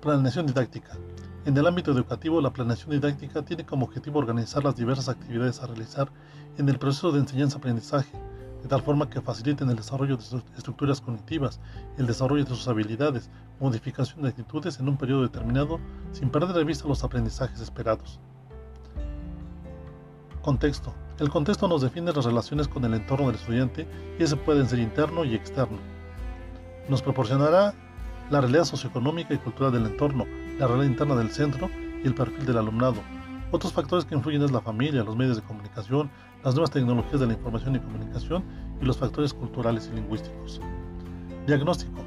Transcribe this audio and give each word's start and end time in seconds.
Planeación 0.00 0.46
didáctica. 0.46 0.96
En 1.44 1.54
el 1.58 1.66
ámbito 1.66 1.92
educativo, 1.92 2.40
la 2.40 2.54
planeación 2.54 2.92
didáctica 2.92 3.44
tiene 3.44 3.66
como 3.66 3.84
objetivo 3.84 4.18
organizar 4.18 4.64
las 4.64 4.74
diversas 4.74 5.10
actividades 5.10 5.60
a 5.60 5.66
realizar 5.66 6.10
en 6.56 6.70
el 6.70 6.78
proceso 6.78 7.12
de 7.12 7.20
enseñanza-aprendizaje, 7.20 8.16
de 8.62 8.68
tal 8.68 8.80
forma 8.80 9.10
que 9.10 9.20
faciliten 9.20 9.68
el 9.68 9.76
desarrollo 9.76 10.16
de 10.16 10.22
sus 10.22 10.42
estructuras 10.56 11.02
cognitivas, 11.02 11.60
el 11.98 12.06
desarrollo 12.06 12.44
de 12.44 12.48
sus 12.48 12.66
habilidades, 12.66 13.28
modificación 13.60 14.22
de 14.22 14.30
actitudes 14.30 14.80
en 14.80 14.88
un 14.88 14.96
periodo 14.96 15.20
determinado, 15.20 15.78
sin 16.12 16.30
perder 16.30 16.54
de 16.54 16.64
vista 16.64 16.88
los 16.88 17.04
aprendizajes 17.04 17.60
esperados. 17.60 18.20
Contexto. 20.40 20.94
El 21.18 21.28
contexto 21.28 21.68
nos 21.68 21.82
define 21.82 22.10
las 22.14 22.24
relaciones 22.24 22.68
con 22.68 22.82
el 22.86 22.94
entorno 22.94 23.26
del 23.26 23.34
estudiante 23.34 23.86
y 24.18 24.22
ese 24.22 24.36
puede 24.36 24.64
ser 24.64 24.78
interno 24.78 25.26
y 25.26 25.34
externo. 25.34 25.78
Nos 26.88 27.02
proporcionará 27.02 27.74
la 28.30 28.40
realidad 28.40 28.64
socioeconómica 28.64 29.34
y 29.34 29.38
cultural 29.38 29.72
del 29.72 29.86
entorno, 29.86 30.24
la 30.58 30.66
realidad 30.66 30.90
interna 30.90 31.16
del 31.16 31.30
centro 31.30 31.68
y 32.02 32.06
el 32.06 32.14
perfil 32.14 32.46
del 32.46 32.58
alumnado. 32.58 33.02
Otros 33.50 33.72
factores 33.72 34.04
que 34.04 34.14
influyen 34.14 34.42
es 34.42 34.52
la 34.52 34.60
familia, 34.60 35.02
los 35.02 35.16
medios 35.16 35.36
de 35.36 35.42
comunicación, 35.42 36.08
las 36.44 36.54
nuevas 36.54 36.70
tecnologías 36.70 37.20
de 37.20 37.26
la 37.26 37.32
información 37.32 37.74
y 37.74 37.80
comunicación 37.80 38.44
y 38.80 38.84
los 38.84 38.96
factores 38.96 39.34
culturales 39.34 39.90
y 39.92 39.96
lingüísticos. 39.96 40.60
Diagnóstico. 41.46 42.00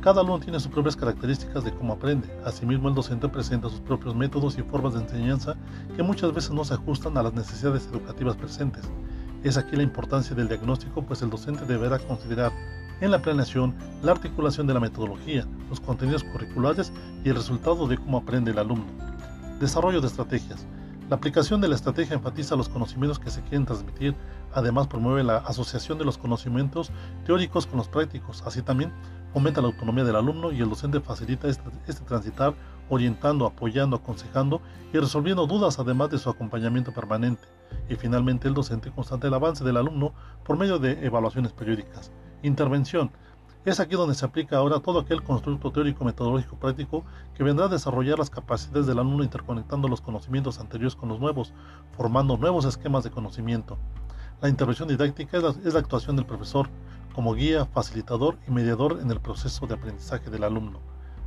Cada 0.00 0.22
alumno 0.22 0.40
tiene 0.40 0.58
sus 0.58 0.72
propias 0.72 0.96
características 0.96 1.62
de 1.62 1.72
cómo 1.72 1.92
aprende. 1.92 2.28
Asimismo, 2.44 2.88
el 2.88 2.94
docente 2.94 3.28
presenta 3.28 3.68
sus 3.68 3.80
propios 3.80 4.16
métodos 4.16 4.58
y 4.58 4.62
formas 4.62 4.94
de 4.94 5.00
enseñanza 5.00 5.56
que 5.94 6.02
muchas 6.02 6.32
veces 6.32 6.50
no 6.50 6.64
se 6.64 6.74
ajustan 6.74 7.16
a 7.18 7.22
las 7.22 7.34
necesidades 7.34 7.86
educativas 7.92 8.34
presentes. 8.34 8.90
Es 9.44 9.56
aquí 9.56 9.76
la 9.76 9.82
importancia 9.82 10.34
del 10.34 10.48
diagnóstico, 10.48 11.02
pues 11.02 11.22
el 11.22 11.30
docente 11.30 11.66
deberá 11.66 11.98
considerar 11.98 12.50
en 13.00 13.10
la 13.10 13.22
planeación, 13.22 13.74
la 14.02 14.12
articulación 14.12 14.66
de 14.66 14.74
la 14.74 14.80
metodología, 14.80 15.46
los 15.68 15.80
contenidos 15.80 16.24
curriculares 16.24 16.92
y 17.24 17.28
el 17.28 17.36
resultado 17.36 17.86
de 17.86 17.98
cómo 17.98 18.18
aprende 18.18 18.50
el 18.50 18.58
alumno. 18.58 18.86
Desarrollo 19.58 20.00
de 20.00 20.06
estrategias. 20.06 20.66
La 21.08 21.16
aplicación 21.16 21.60
de 21.60 21.66
la 21.66 21.74
estrategia 21.74 22.14
enfatiza 22.14 22.54
los 22.54 22.68
conocimientos 22.68 23.18
que 23.18 23.30
se 23.30 23.42
quieren 23.42 23.66
transmitir, 23.66 24.14
además 24.52 24.86
promueve 24.86 25.24
la 25.24 25.38
asociación 25.38 25.98
de 25.98 26.04
los 26.04 26.18
conocimientos 26.18 26.92
teóricos 27.26 27.66
con 27.66 27.78
los 27.78 27.88
prácticos, 27.88 28.42
así 28.46 28.62
también 28.62 28.92
fomenta 29.32 29.60
la 29.60 29.68
autonomía 29.68 30.04
del 30.04 30.16
alumno 30.16 30.52
y 30.52 30.60
el 30.60 30.68
docente 30.68 31.00
facilita 31.00 31.48
este, 31.48 31.68
este 31.88 32.04
transitar 32.04 32.54
orientando, 32.88 33.46
apoyando, 33.46 33.96
aconsejando 33.96 34.60
y 34.92 34.98
resolviendo 34.98 35.46
dudas 35.46 35.78
además 35.78 36.10
de 36.10 36.18
su 36.18 36.30
acompañamiento 36.30 36.92
permanente. 36.92 37.42
Y 37.88 37.96
finalmente 37.96 38.48
el 38.48 38.54
docente 38.54 38.90
constante 38.90 39.28
el 39.28 39.34
avance 39.34 39.64
del 39.64 39.76
alumno 39.76 40.12
por 40.44 40.56
medio 40.56 40.78
de 40.78 41.04
evaluaciones 41.04 41.52
periódicas. 41.52 42.12
Intervención. 42.42 43.10
Es 43.66 43.80
aquí 43.80 43.94
donde 43.94 44.14
se 44.14 44.24
aplica 44.24 44.56
ahora 44.56 44.80
todo 44.80 45.00
aquel 45.00 45.22
constructo 45.22 45.70
teórico 45.70 46.04
metodológico 46.04 46.56
práctico 46.56 47.04
que 47.34 47.44
vendrá 47.44 47.66
a 47.66 47.68
desarrollar 47.68 48.18
las 48.18 48.30
capacidades 48.30 48.86
del 48.86 48.98
alumno 48.98 49.22
interconectando 49.22 49.88
los 49.88 50.00
conocimientos 50.00 50.58
anteriores 50.58 50.96
con 50.96 51.10
los 51.10 51.20
nuevos, 51.20 51.52
formando 51.94 52.38
nuevos 52.38 52.64
esquemas 52.64 53.04
de 53.04 53.10
conocimiento. 53.10 53.76
La 54.40 54.48
intervención 54.48 54.88
didáctica 54.88 55.36
es 55.36 55.42
la, 55.42 55.50
es 55.50 55.74
la 55.74 55.80
actuación 55.80 56.16
del 56.16 56.24
profesor 56.24 56.68
como 57.14 57.34
guía, 57.34 57.66
facilitador 57.66 58.38
y 58.48 58.50
mediador 58.50 59.00
en 59.02 59.10
el 59.10 59.20
proceso 59.20 59.66
de 59.66 59.74
aprendizaje 59.74 60.30
del 60.30 60.44
alumno. 60.44 60.80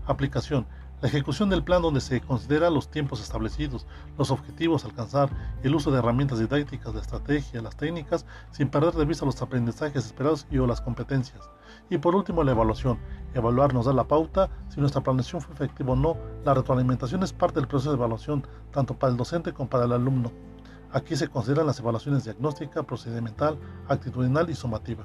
Aplicación 0.07 0.65
la 1.03 1.09
ejecución 1.09 1.49
del 1.49 1.65
plan 1.65 1.81
donde 1.81 1.99
se 1.99 2.21
considera 2.21 2.69
los 2.69 2.89
tiempos 2.89 3.21
establecidos, 3.21 3.85
los 4.17 4.31
objetivos 4.31 4.85
a 4.85 4.87
alcanzar, 4.87 5.29
el 5.61 5.75
uso 5.75 5.91
de 5.91 5.99
herramientas 5.99 6.39
didácticas, 6.39 6.95
la 6.95 7.01
estrategia, 7.01 7.61
las 7.61 7.75
técnicas, 7.75 8.25
sin 8.51 8.69
perder 8.69 8.93
de 8.93 9.03
vista 9.03 9.25
los 9.25 9.41
aprendizajes 9.41 10.05
esperados 10.05 10.47
y 10.49 10.59
o 10.59 10.65
las 10.65 10.79
competencias. 10.79 11.41
Y 11.89 11.97
por 11.97 12.15
último, 12.15 12.41
la 12.41 12.51
evaluación. 12.51 12.99
Evaluar 13.33 13.73
nos 13.73 13.85
da 13.85 13.91
la 13.91 14.07
pauta 14.07 14.49
si 14.69 14.79
nuestra 14.79 15.01
planeación 15.01 15.41
fue 15.41 15.53
efectiva 15.53 15.91
o 15.91 15.97
no. 15.97 16.15
La 16.45 16.53
retroalimentación 16.53 17.21
es 17.21 17.33
parte 17.33 17.59
del 17.59 17.67
proceso 17.67 17.89
de 17.91 17.97
evaluación, 17.97 18.47
tanto 18.71 18.97
para 18.97 19.11
el 19.11 19.17
docente 19.17 19.51
como 19.51 19.69
para 19.69 19.83
el 19.83 19.91
alumno. 19.91 20.31
Aquí 20.93 21.17
se 21.17 21.27
consideran 21.27 21.67
las 21.67 21.81
evaluaciones 21.81 22.23
diagnóstica, 22.23 22.81
procedimental, 22.81 23.59
actitudinal 23.89 24.49
y 24.49 24.55
sumativa. 24.55 25.03